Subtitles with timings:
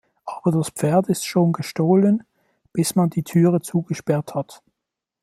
[0.25, 2.23] Aber das Pferd ist schon gestohlen,
[2.73, 4.63] bis man die Türe zugesperrt hat.